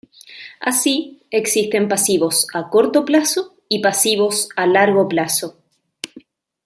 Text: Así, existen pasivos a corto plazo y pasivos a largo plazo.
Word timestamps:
Así, 0.59 1.21
existen 1.29 1.87
pasivos 1.87 2.47
a 2.55 2.71
corto 2.71 3.05
plazo 3.05 3.53
y 3.69 3.83
pasivos 3.83 4.49
a 4.55 4.65
largo 4.65 5.07
plazo. 5.07 5.59